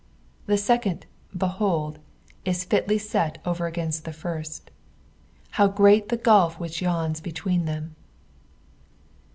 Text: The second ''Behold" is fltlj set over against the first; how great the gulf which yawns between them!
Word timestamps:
The 0.47 0.57
second 0.57 1.05
''Behold" 1.37 1.97
is 2.43 2.65
fltlj 2.65 2.99
set 3.01 3.37
over 3.45 3.67
against 3.67 4.03
the 4.03 4.11
first; 4.11 4.71
how 5.61 5.67
great 5.67 6.09
the 6.09 6.17
gulf 6.17 6.59
which 6.59 6.81
yawns 6.81 7.21
between 7.21 7.65
them! 7.65 7.95